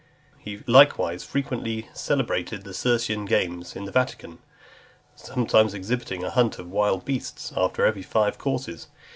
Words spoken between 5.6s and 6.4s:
exhibiting a